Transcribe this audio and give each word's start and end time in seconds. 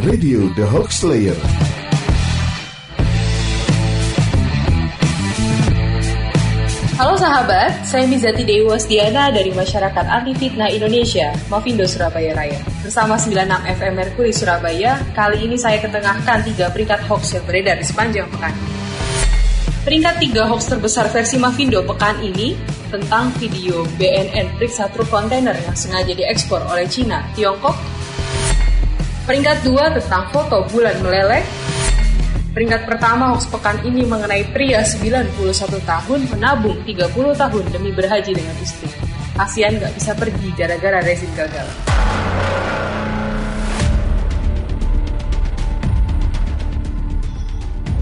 Radio 0.00 0.48
The 0.56 0.64
Hoax 0.64 1.04
Slayer. 1.04 1.36
Halo 6.96 7.20
sahabat, 7.20 7.84
saya 7.84 8.08
Mizati 8.08 8.48
Dewi 8.48 8.64
Wasdiana 8.64 9.28
dari 9.28 9.52
Masyarakat 9.52 10.04
Anti 10.08 10.32
Fitnah 10.40 10.72
Indonesia, 10.72 11.36
Mavindo 11.52 11.84
Surabaya 11.84 12.32
Raya. 12.32 12.56
Bersama 12.80 13.20
96 13.20 13.44
FM 13.76 13.92
Merkuri 13.92 14.32
Surabaya, 14.32 14.96
kali 15.12 15.44
ini 15.44 15.60
saya 15.60 15.76
ketengahkan 15.84 16.48
tiga 16.48 16.72
peringkat 16.72 17.04
hoax 17.04 17.36
yang 17.36 17.44
beredar 17.44 17.76
di 17.76 17.84
sepanjang 17.84 18.24
pekan. 18.32 18.56
Peringkat 19.84 20.16
tiga 20.16 20.48
hoax 20.48 20.64
terbesar 20.64 21.12
versi 21.12 21.36
Mavindo 21.36 21.84
pekan 21.84 22.16
ini 22.24 22.56
tentang 22.88 23.36
video 23.36 23.84
BNN 24.00 24.56
periksa 24.56 24.88
truk 24.96 25.12
kontainer 25.12 25.52
yang 25.60 25.76
sengaja 25.76 26.16
diekspor 26.16 26.64
oleh 26.72 26.88
Cina, 26.88 27.20
Tiongkok. 27.36 27.99
Peringkat 29.30 29.62
dua 29.62 29.86
tentang 29.94 30.26
foto 30.34 30.66
bulan 30.74 31.06
meleleh 31.06 31.38
Peringkat 32.50 32.82
pertama 32.82 33.30
hoax 33.30 33.46
pekan 33.46 33.78
ini 33.86 34.02
mengenai 34.02 34.42
pria 34.50 34.82
91 34.82 35.30
tahun 35.86 36.20
menabung 36.34 36.74
30 36.82 37.14
tahun 37.14 37.64
demi 37.70 37.94
berhaji 37.94 38.34
dengan 38.34 38.58
istri. 38.58 38.90
Kasian 39.38 39.78
gak 39.78 39.94
bisa 39.94 40.18
pergi 40.18 40.50
gara-gara 40.58 40.98
rezim 41.06 41.30
gagal. 41.38 41.62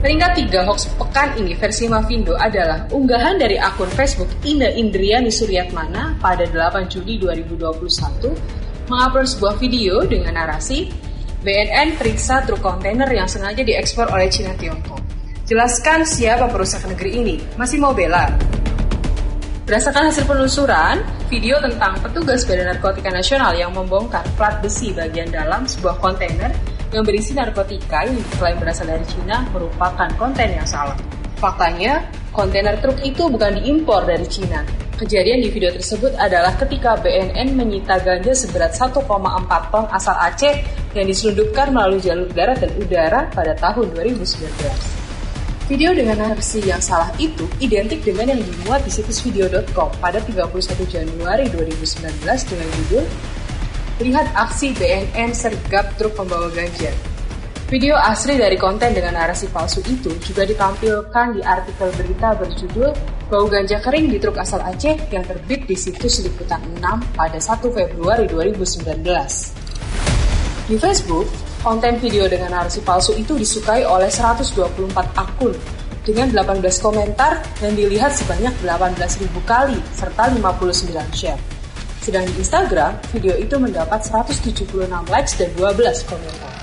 Peringkat 0.01 0.33
3 0.49 0.65
hoax 0.65 0.89
pekan 0.97 1.37
ini 1.45 1.53
versi 1.53 1.93
Mavindo 1.93 2.41
adalah 2.41 2.89
unggahan 2.89 3.37
dari 3.37 3.61
akun 3.61 3.93
Facebook 3.93 4.33
Ina 4.49 4.73
Indriani 4.73 5.29
Suryatmana 5.29 6.17
pada 6.25 6.49
8 6.49 6.89
Juli 6.89 7.21
2021 7.21 8.89
mengupload 8.89 9.29
sebuah 9.29 9.61
video 9.61 10.09
dengan 10.09 10.33
narasi 10.33 11.08
BNN 11.39 11.95
periksa 11.95 12.43
truk 12.43 12.59
kontainer 12.59 13.07
yang 13.15 13.31
sengaja 13.31 13.63
diekspor 13.63 14.11
oleh 14.11 14.27
Cina 14.27 14.59
Tiongkok. 14.59 14.99
Jelaskan 15.47 16.03
siapa 16.03 16.51
perusahaan 16.51 16.91
negeri 16.91 17.11
ini. 17.15 17.37
Masih 17.55 17.79
mau 17.79 17.95
bela? 17.95 18.27
Berdasarkan 19.63 20.11
hasil 20.11 20.27
penelusuran, 20.27 20.99
video 21.31 21.63
tentang 21.63 21.95
petugas 22.03 22.43
Badan 22.43 22.75
Narkotika 22.75 23.15
Nasional 23.15 23.55
yang 23.55 23.71
membongkar 23.71 24.27
plat 24.35 24.59
besi 24.59 24.91
bagian 24.91 25.31
dalam 25.31 25.63
sebuah 25.63 26.03
kontainer 26.03 26.51
yang 26.91 27.07
berisi 27.07 27.37
narkotika 27.37 28.03
yang 28.09 28.17
diklaim 28.19 28.57
berasal 28.59 28.89
dari 28.89 29.05
Cina 29.07 29.47
merupakan 29.55 30.09
konten 30.19 30.49
yang 30.51 30.67
salah. 30.67 30.97
Faktanya, 31.39 32.03
kontainer 32.39 32.79
truk 32.79 33.03
itu 33.03 33.27
bukan 33.27 33.59
diimpor 33.59 34.07
dari 34.07 34.23
Cina, 34.31 34.63
Kejadian 34.99 35.47
di 35.47 35.55
video 35.55 35.71
tersebut 35.71 36.11
adalah 36.19 36.59
ketika 36.59 36.99
BNN 36.99 37.55
menyita 37.55 38.03
ganja 38.03 38.35
seberat 38.35 38.75
1,4 38.75 38.99
ton 39.71 39.87
asal 39.95 40.11
Aceh 40.19 40.59
yang 40.91 41.07
diselundupkan 41.07 41.71
melalui 41.71 42.03
jalur 42.03 42.27
darat 42.35 42.59
dan 42.59 42.75
udara 42.75 43.31
pada 43.31 43.55
tahun 43.63 43.95
2019. 43.95 44.51
Video 45.71 45.95
dengan 45.95 46.19
narasi 46.19 46.67
yang 46.67 46.83
salah 46.83 47.15
itu 47.23 47.47
identik 47.63 48.03
dengan 48.03 48.35
yang 48.35 48.43
dimuat 48.43 48.83
di 48.83 48.91
situs 48.91 49.23
video.com 49.23 49.87
pada 50.03 50.19
31 50.19 50.51
Januari 50.91 51.47
2019 51.47 52.19
dengan 52.51 52.67
judul 52.67 53.05
Lihat 53.99 54.31
aksi 54.35 54.79
BNN 54.79 55.31
sergap 55.35 55.95
truk 55.99 56.15
pembawa 56.15 56.51
ganja. 56.55 56.91
Video 57.69 58.01
asli 58.01 58.41
dari 58.41 58.57
konten 58.57 58.97
dengan 58.97 59.13
narasi 59.13 59.53
palsu 59.53 59.85
itu 59.85 60.09
juga 60.25 60.49
ditampilkan 60.49 61.37
di 61.37 61.45
artikel 61.45 61.93
berita 62.01 62.33
berjudul 62.33 62.97
bau 63.29 63.45
ganja 63.45 63.77
kering 63.85 64.09
di 64.09 64.17
truk 64.17 64.41
asal 64.41 64.57
Aceh 64.65 64.97
yang 65.13 65.21
terbit 65.21 65.69
di 65.69 65.77
situs 65.77 66.25
Liputan 66.25 66.65
6 66.81 66.81
pada 67.13 67.37
1 67.37 67.61
Februari 67.69 68.25
2019. 68.25 69.05
Di 70.65 70.81
Facebook, 70.81 71.29
konten 71.61 72.01
video 72.01 72.25
dengan 72.25 72.57
narasi 72.57 72.81
palsu 72.81 73.13
itu 73.13 73.37
disukai 73.37 73.85
oleh 73.85 74.09
124 74.09 74.89
akun 75.13 75.53
dengan 76.09 76.33
18 76.33 76.65
komentar 76.81 77.45
yang 77.61 77.77
dilihat 77.77 78.17
sebanyak 78.17 78.65
18.000 78.65 79.29
kali 79.45 79.77
serta 79.93 80.33
59 80.33 80.89
share. 81.13 81.37
Sedang 82.01 82.25
di 82.25 82.33
Instagram, 82.41 82.97
video 83.13 83.37
itu 83.37 83.61
mendapat 83.61 84.09
176 84.09 84.73
likes 84.89 85.37
dan 85.37 85.53
12 85.53 86.09
komentar. 86.09 86.58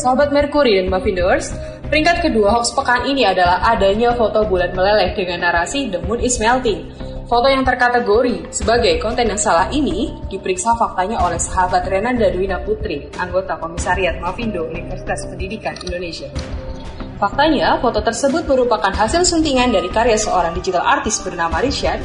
Sahabat 0.00 0.32
Merkuri 0.32 0.80
dan 0.80 0.88
Mavindors, 0.88 1.52
peringkat 1.92 2.24
kedua 2.24 2.56
hoax 2.56 2.72
pekan 2.72 3.04
ini 3.04 3.28
adalah 3.28 3.60
adanya 3.68 4.16
foto 4.16 4.48
bulan 4.48 4.72
meleleh 4.72 5.12
dengan 5.12 5.44
narasi 5.44 5.92
The 5.92 6.00
Moon 6.08 6.24
is 6.24 6.40
Melting. 6.40 6.88
Foto 7.28 7.52
yang 7.52 7.68
terkategori 7.68 8.48
sebagai 8.48 8.96
konten 8.96 9.28
yang 9.28 9.36
salah 9.36 9.68
ini 9.68 10.16
diperiksa 10.32 10.72
faktanya 10.80 11.20
oleh 11.20 11.36
sahabat 11.36 11.84
Renanda 11.84 12.32
Dwina 12.32 12.64
Putri, 12.64 13.12
anggota 13.20 13.60
Komisariat 13.60 14.16
Mavindo 14.24 14.64
Universitas 14.72 15.28
Pendidikan 15.28 15.76
Indonesia. 15.84 16.32
Faktanya, 17.20 17.76
foto 17.84 18.00
tersebut 18.00 18.48
merupakan 18.48 18.96
hasil 18.96 19.28
suntingan 19.28 19.68
dari 19.68 19.92
karya 19.92 20.16
seorang 20.16 20.56
digital 20.56 20.80
artis 20.80 21.20
bernama 21.20 21.60
Rishan. 21.60 22.00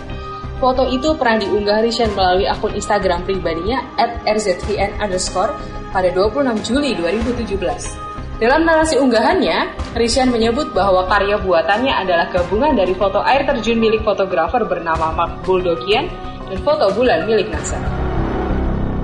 Foto 0.55 0.87
itu 0.87 1.11
pernah 1.19 1.35
diunggah 1.43 1.83
Rishan 1.83 2.15
melalui 2.15 2.47
akun 2.47 2.71
Instagram 2.71 3.27
pribadinya 3.27 3.83
at 3.99 4.23
rzvn 4.23 5.03
underscore 5.03 5.51
pada 5.91 6.07
26 6.15 6.63
Juli 6.63 6.95
2017. 6.95 8.39
Dalam 8.39 8.67
narasi 8.67 8.99
unggahannya, 8.99 9.75
Rishan 9.95 10.31
menyebut 10.31 10.71
bahwa 10.71 11.07
karya 11.11 11.39
buatannya 11.39 11.91
adalah 11.91 12.27
gabungan 12.31 12.75
dari 12.75 12.95
foto 12.95 13.23
air 13.23 13.47
terjun 13.47 13.79
milik 13.79 14.03
fotografer 14.03 14.63
bernama 14.67 15.11
Mark 15.11 15.43
Buldokian 15.43 16.07
dan 16.47 16.59
foto 16.63 16.91
bulan 16.95 17.27
milik 17.27 17.51
NASA. 17.51 17.79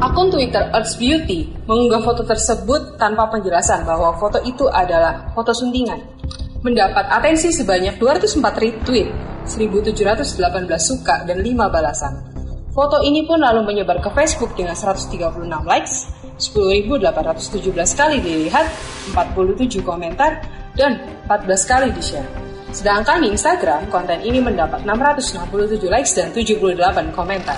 Akun 0.01 0.31
Twitter 0.33 0.71
Earth 0.71 0.99
Beauty 0.99 1.47
mengunggah 1.67 2.01
foto 2.03 2.27
tersebut 2.27 2.95
tanpa 2.95 3.27
penjelasan 3.31 3.87
bahwa 3.87 4.15
foto 4.19 4.39
itu 4.43 4.67
adalah 4.71 5.31
foto 5.35 5.51
suntingan. 5.55 5.99
Mendapat 6.61 7.09
atensi 7.09 7.49
sebanyak 7.49 7.97
204 7.97 8.37
retweet, 8.61 9.09
1718 9.49 9.97
suka, 10.77 11.25
dan 11.25 11.41
5 11.41 11.73
balasan. 11.73 12.13
Foto 12.69 13.01
ini 13.01 13.25
pun 13.25 13.41
lalu 13.41 13.65
menyebar 13.65 13.97
ke 13.97 14.13
Facebook 14.13 14.53
dengan 14.53 14.77
136 14.77 15.41
likes 15.65 16.13
10.817 16.37 17.97
kali 17.97 18.21
dilihat, 18.21 18.69
47 19.09 19.81
komentar, 19.81 20.45
dan 20.77 21.01
14 21.25 21.65
kali 21.65 21.89
di-share. 21.97 22.29
Sedangkan 22.69 23.25
di 23.25 23.33
Instagram, 23.33 23.89
konten 23.89 24.21
ini 24.21 24.37
mendapat 24.37 24.85
667 24.85 25.89
likes 25.89 26.13
dan 26.13 26.29
78 26.29 27.09
komentar. 27.09 27.57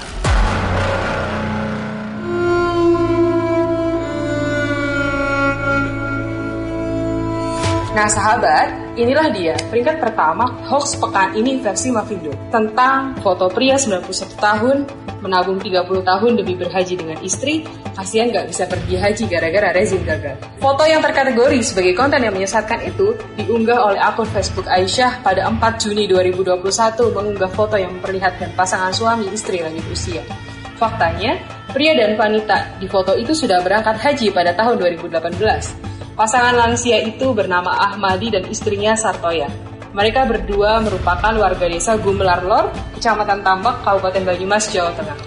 Nah 7.94 8.10
sahabat, 8.10 8.83
inilah 8.94 9.28
dia 9.34 9.56
peringkat 9.70 9.98
pertama 9.98 10.50
hoax 10.70 10.98
pekan 10.98 11.34
ini 11.34 11.62
versi 11.62 11.90
Mavindo 11.90 12.34
tentang 12.54 13.18
foto 13.22 13.50
pria 13.50 13.78
91 13.78 14.10
tahun 14.38 14.78
menabung 15.24 15.56
30 15.58 15.88
tahun 16.04 16.32
demi 16.36 16.54
berhaji 16.60 17.00
dengan 17.00 17.16
istri, 17.24 17.64
kasihan 17.96 18.28
gak 18.36 18.52
bisa 18.52 18.68
pergi 18.68 19.00
haji 19.00 19.24
gara-gara 19.32 19.72
rezim 19.72 20.04
gagal. 20.04 20.36
Foto 20.60 20.84
yang 20.84 21.00
terkategori 21.00 21.64
sebagai 21.64 21.96
konten 21.96 22.20
yang 22.20 22.36
menyesatkan 22.36 22.84
itu 22.84 23.16
diunggah 23.40 23.80
oleh 23.80 24.04
akun 24.04 24.28
Facebook 24.28 24.68
Aisyah 24.68 25.24
pada 25.24 25.48
4 25.48 25.64
Juni 25.80 26.12
2021 26.12 26.60
mengunggah 27.16 27.52
foto 27.56 27.80
yang 27.80 27.96
memperlihatkan 27.96 28.52
pasangan 28.54 28.92
suami 28.92 29.32
istri 29.32 29.64
lanjut 29.64 29.88
usia. 29.88 30.22
Faktanya, 30.76 31.40
pria 31.72 31.96
dan 31.96 32.20
wanita 32.20 32.76
di 32.84 32.92
foto 32.92 33.16
itu 33.16 33.32
sudah 33.32 33.64
berangkat 33.64 33.96
haji 33.96 34.28
pada 34.36 34.52
tahun 34.52 34.76
2018. 35.00 35.93
Pasangan 36.14 36.54
lansia 36.54 37.02
itu 37.02 37.34
bernama 37.34 37.74
Ahmadi 37.74 38.30
dan 38.30 38.46
istrinya 38.46 38.94
Sartoya. 38.94 39.50
Mereka 39.98 40.30
berdua 40.30 40.78
merupakan 40.78 41.34
warga 41.34 41.66
desa 41.66 41.98
Gumelar 41.98 42.46
Lor, 42.46 42.70
Kecamatan 42.94 43.42
Tambak, 43.42 43.82
Kabupaten 43.82 44.22
Banyumas, 44.22 44.70
Jawa 44.70 44.94
Tengah. 44.94 45.18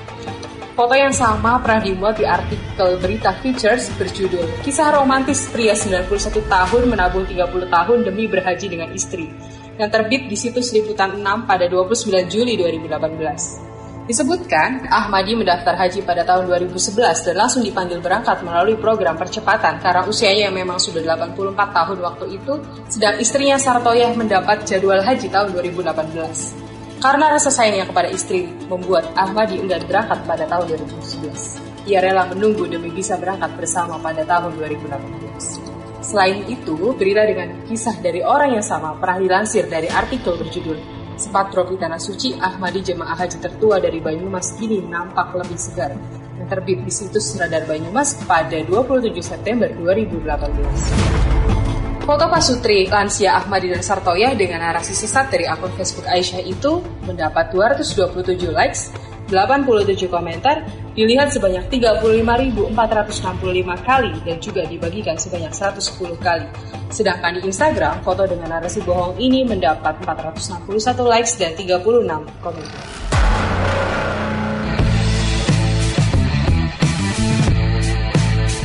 Foto 0.78 0.94
yang 0.94 1.10
sama 1.10 1.58
pernah 1.58 1.82
dimuat 1.82 2.20
di 2.20 2.28
artikel 2.28 3.00
berita 3.00 3.32
Features 3.40 3.88
berjudul 3.96 4.60
Kisah 4.60 4.92
romantis 4.92 5.48
pria 5.48 5.72
91 5.72 6.04
tahun 6.44 6.82
menabung 6.92 7.24
30 7.24 7.48
tahun 7.48 7.98
demi 8.04 8.28
berhaji 8.28 8.68
dengan 8.68 8.92
istri 8.92 9.24
yang 9.80 9.88
terbit 9.88 10.28
di 10.28 10.36
situs 10.36 10.76
Liputan 10.76 11.16
6 11.16 11.48
pada 11.48 11.64
29 11.64 12.28
Juli 12.28 12.60
2018. 12.60 13.65
Disebutkan, 14.06 14.86
Ahmadi 14.86 15.34
mendaftar 15.34 15.74
haji 15.74 16.06
pada 16.06 16.22
tahun 16.22 16.46
2011 16.46 17.26
dan 17.26 17.34
langsung 17.34 17.66
dipanggil 17.66 17.98
berangkat 17.98 18.38
melalui 18.46 18.78
program 18.78 19.18
percepatan 19.18 19.82
karena 19.82 20.06
usianya 20.06 20.46
yang 20.46 20.54
memang 20.54 20.78
sudah 20.78 21.02
84 21.02 21.58
tahun 21.58 21.98
waktu 22.06 22.38
itu, 22.38 22.54
sedang 22.86 23.18
istrinya 23.18 23.58
Sartoyah 23.58 24.14
mendapat 24.14 24.62
jadwal 24.62 25.02
haji 25.02 25.26
tahun 25.26 25.50
2018. 25.58 27.02
Karena 27.02 27.34
rasa 27.34 27.50
sayangnya 27.50 27.90
kepada 27.90 28.06
istri 28.14 28.46
membuat 28.70 29.10
Ahmadi 29.18 29.58
enggan 29.58 29.82
berangkat 29.82 30.22
pada 30.22 30.46
tahun 30.46 30.70
2011. 30.70 31.90
Ia 31.90 31.98
rela 31.98 32.30
menunggu 32.30 32.70
demi 32.70 32.94
bisa 32.94 33.18
berangkat 33.18 33.58
bersama 33.58 33.98
pada 33.98 34.22
tahun 34.22 34.54
2018. 34.54 36.06
Selain 36.06 36.46
itu, 36.46 36.94
berita 36.94 37.26
dengan 37.26 37.58
kisah 37.66 37.98
dari 37.98 38.22
orang 38.22 38.54
yang 38.54 38.62
sama 38.62 38.94
pernah 39.02 39.18
dilansir 39.18 39.66
dari 39.66 39.90
artikel 39.90 40.38
berjudul 40.38 40.95
Di 41.16 41.32
Tanah 41.80 41.96
Suci, 41.96 42.36
Ahmadi 42.36 42.84
jemaah 42.84 43.16
haji 43.16 43.40
tertua 43.40 43.80
dari 43.80 44.04
Banyumas 44.04 44.52
kini 44.60 44.84
nampak 44.84 45.32
lebih 45.32 45.56
segar. 45.56 45.96
Yang 46.36 46.48
terbit 46.52 46.84
di 46.84 46.92
situs 46.92 47.40
Radar 47.40 47.64
Banyumas 47.64 48.20
pada 48.28 48.60
27 48.60 49.16
September 49.24 49.64
2018. 49.72 52.04
Foto 52.04 52.24
Pasutri, 52.28 52.84
Lansia 52.84 53.32
Ahmadi 53.32 53.72
dan 53.72 53.80
Sartoya 53.80 54.36
dengan 54.36 54.60
narasi 54.60 54.92
sesat 54.92 55.32
dari 55.32 55.48
akun 55.48 55.72
Facebook 55.72 56.04
Aisyah 56.04 56.44
itu 56.44 56.84
mendapat 57.08 57.48
227 57.48 58.52
likes 58.52 58.92
87 59.26 60.06
komentar 60.06 60.62
dilihat 60.94 61.34
sebanyak 61.34 61.66
35.465 61.68 62.66
kali 63.82 64.12
dan 64.22 64.36
juga 64.38 64.62
dibagikan 64.64 65.18
sebanyak 65.18 65.52
110 65.52 66.16
kali. 66.22 66.46
Sedangkan 66.88 67.36
di 67.36 67.50
Instagram, 67.50 68.00
foto 68.06 68.24
dengan 68.24 68.54
narasi 68.56 68.80
bohong 68.86 69.18
ini 69.18 69.42
mendapat 69.42 69.98
461 70.06 70.70
likes 71.02 71.34
dan 71.36 71.52
36 71.58 71.82
komentar. 72.38 72.84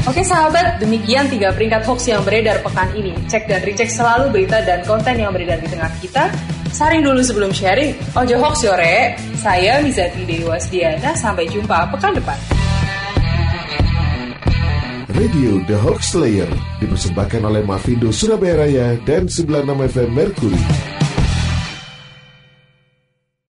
Oke 0.01 0.25
sahabat, 0.25 0.81
demikian 0.81 1.29
tiga 1.29 1.53
peringkat 1.53 1.85
hoax 1.85 2.09
yang 2.09 2.25
beredar 2.25 2.59
pekan 2.65 2.89
ini. 2.97 3.13
Cek 3.29 3.45
dan 3.47 3.61
recheck 3.61 3.87
selalu 3.87 4.33
berita 4.33 4.59
dan 4.65 4.81
konten 4.83 5.13
yang 5.13 5.29
beredar 5.29 5.61
di 5.61 5.69
tengah 5.69 5.87
kita 6.01 6.27
Saring 6.71 7.03
dulu 7.03 7.19
sebelum 7.21 7.51
sharing. 7.51 7.93
Ojo 8.15 8.35
hoax 8.39 8.63
yore. 8.63 9.15
Saya 9.37 9.83
Mizati 9.83 10.23
Dewi 10.23 10.47
Wasdiana. 10.47 11.11
Sampai 11.13 11.47
jumpa 11.51 11.87
pekan 11.91 12.15
depan. 12.15 12.39
Radio 15.11 15.61
The 15.69 15.77
Hoax 15.77 16.17
Slayer 16.17 16.49
dipersembahkan 16.81 17.45
oleh 17.45 17.61
Mavindo 17.61 18.09
Surabaya 18.09 18.65
Raya 18.65 18.87
dan 19.05 19.29
96 19.29 19.93
FM 19.93 20.09
Mercury. 20.17 20.90